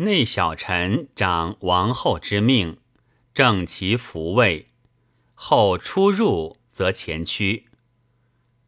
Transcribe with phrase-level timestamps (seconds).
[0.00, 2.78] 内小臣掌王后之命，
[3.34, 4.68] 正其福位，
[5.34, 7.66] 后出入则前驱。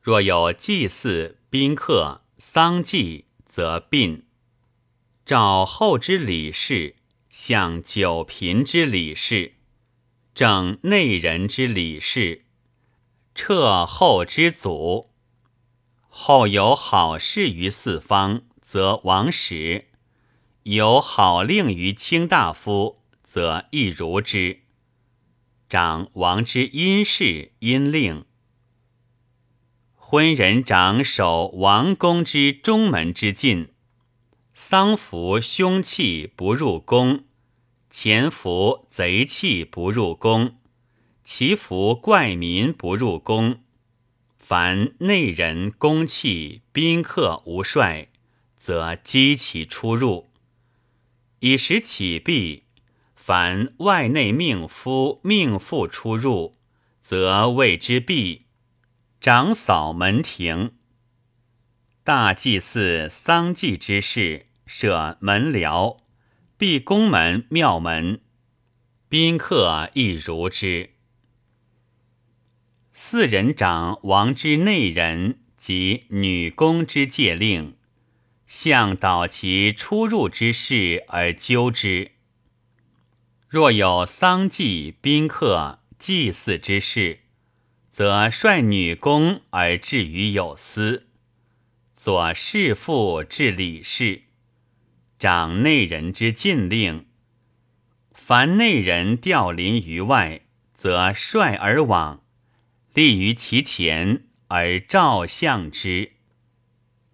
[0.00, 4.24] 若有祭祀、宾客、丧祭，则殡。
[5.26, 6.96] 召后之礼事，
[7.28, 9.56] 向九嫔之礼事，
[10.34, 12.46] 正内人之礼事，
[13.34, 15.10] 撤后之祖。
[16.08, 19.87] 后有好事于四方，则王使；
[20.70, 24.64] 有好令于卿大夫，则亦如之。
[25.66, 28.26] 长王之阴事、阴令。
[29.94, 33.72] 昏人长守王宫之中门之禁。
[34.52, 37.24] 丧服凶器不入宫，
[37.88, 40.58] 潜伏贼气不入宫，
[41.24, 43.62] 祈福怪民不入宫。
[44.36, 48.10] 凡内人公器宾客无帅，
[48.58, 50.28] 则击其出入。
[51.40, 52.64] 以时起毕，
[53.14, 56.56] 凡外内命夫命妇出入，
[57.00, 58.46] 则谓之毕。
[59.20, 60.72] 长扫门庭，
[62.04, 64.46] 大祭祀丧祭之事。
[64.70, 65.96] 设门僚，
[66.58, 68.20] 闭宫门、庙门，
[69.08, 70.90] 宾客亦如之。
[72.92, 77.77] 四人长王之内人及女工之戒令，
[78.48, 82.12] 向导其出入之事而纠之。
[83.46, 87.20] 若有丧祭、宾客、祭祀之事，
[87.92, 91.08] 则率女工而至于有司，
[91.94, 94.22] 左侍妇治礼事。
[95.18, 97.06] 掌内人之禁令，
[98.12, 102.22] 凡内人调临于外，则率而往，
[102.94, 106.12] 立于其前而照相之。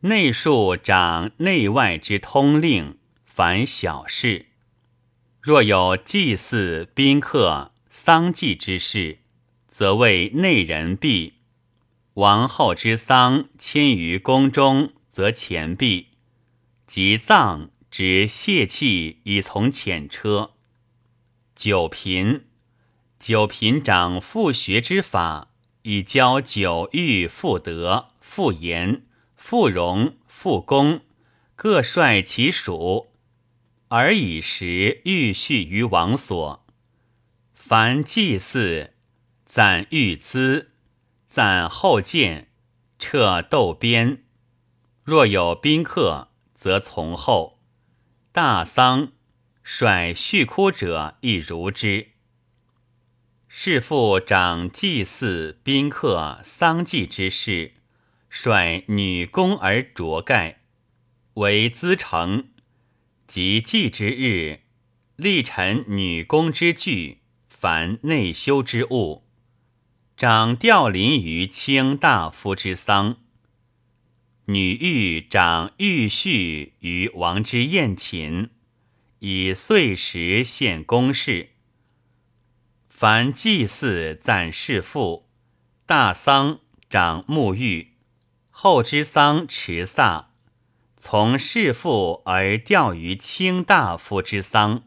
[0.06, 4.46] 内庶掌内外之通令，凡小事，
[5.40, 9.20] 若有祭祀、宾客、丧祭之事，
[9.66, 11.34] 则为内人毕。
[12.14, 16.08] 王后之丧迁于宫中，则前毕，
[16.86, 17.70] 及葬。
[17.90, 20.50] 指泄气以从遣车。
[21.54, 22.42] 九嫔，
[23.20, 29.02] 九嫔长复学之法，以教九欲复德、复言、
[29.46, 31.02] 复荣、复公，
[31.54, 33.12] 各率其属，
[33.88, 36.64] 而以时欲序于王所。
[37.52, 38.94] 凡祭祀，
[39.44, 40.70] 赞御资，
[41.26, 42.52] 赞后见，
[42.98, 44.24] 撤斗边。
[45.02, 47.60] 若有宾客，则从后。
[48.32, 49.12] 大丧，
[49.62, 52.12] 率续哭者亦如之。
[53.46, 57.74] 是父长祭祀宾客丧祭之事，
[58.36, 60.58] 率女工而着盖，
[61.34, 62.48] 为资成。
[63.28, 64.62] 及祭之日，
[65.14, 69.22] 立陈女工之具，凡内修之物，
[70.16, 73.18] 长吊临于卿大夫之丧。
[74.46, 78.50] 女御长御婿于王之宴寝，
[79.20, 81.50] 以岁时献公事。
[82.88, 85.30] 凡祭祀赞事父，
[85.86, 86.58] 大丧
[86.90, 87.93] 长沐浴，
[88.56, 90.30] 后之丧持撒，
[90.96, 94.84] 从事父而调于卿大夫之丧。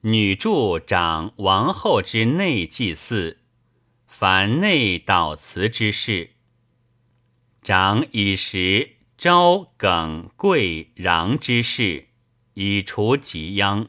[0.00, 3.38] 女助长王后之内祭祀，
[4.08, 6.32] 凡内祷辞之事。
[7.62, 12.08] 长以时昭耿贵攘之事，
[12.54, 13.88] 以除吉殃。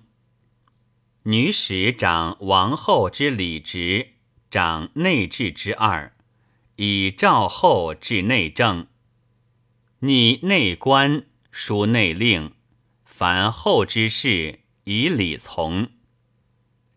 [1.24, 4.14] 女使长王后之礼职，
[4.52, 6.14] 长内治之二，
[6.82, 8.88] 以赵后治内政。
[10.00, 12.54] 拟内官，书内令，
[13.04, 15.90] 凡后之事，以礼从。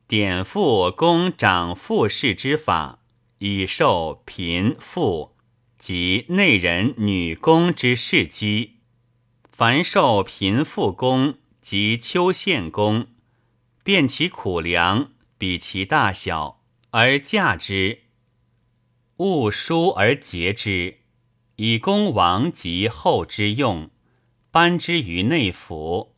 [0.06, 3.00] 典父公长父事之法，
[3.38, 5.36] 以受贫富。
[5.76, 8.76] 及内人女工之事机，
[9.50, 13.08] 凡受贫富宫及秋县宫，
[13.82, 18.02] 辨其苦粮，比其大小，而价之；
[19.18, 20.98] 勿疏而节之，
[21.56, 23.90] 以供王及后之用，
[24.50, 26.11] 颁之于内府。